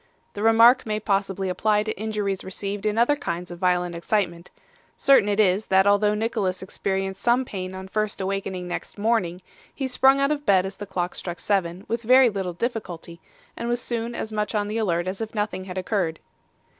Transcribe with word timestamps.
The 0.33 0.41
remark 0.41 0.83
may 0.87 0.99
possibly 0.99 1.47
apply 1.47 1.83
to 1.83 1.91
injuries 1.93 2.43
received 2.43 2.87
in 2.87 2.97
other 2.97 3.15
kinds 3.15 3.51
of 3.51 3.59
violent 3.59 3.93
excitement: 3.93 4.49
certain 4.97 5.29
it 5.29 5.39
is, 5.39 5.67
that 5.67 5.85
although 5.85 6.15
Nicholas 6.15 6.63
experienced 6.63 7.21
some 7.21 7.45
pain 7.45 7.75
on 7.75 7.87
first 7.87 8.19
awakening 8.19 8.67
next 8.67 8.97
morning, 8.97 9.43
he 9.71 9.87
sprung 9.87 10.19
out 10.19 10.31
of 10.31 10.43
bed 10.43 10.65
as 10.65 10.77
the 10.77 10.87
clock 10.87 11.13
struck 11.13 11.39
seven, 11.39 11.85
with 11.87 12.01
very 12.01 12.31
little 12.31 12.53
difficulty, 12.53 13.21
and 13.55 13.69
was 13.69 13.79
soon 13.79 14.15
as 14.15 14.31
much 14.31 14.55
on 14.55 14.67
the 14.67 14.79
alert 14.79 15.07
as 15.07 15.21
if 15.21 15.35
nothing 15.35 15.65
had 15.65 15.77
occurred. 15.77 16.19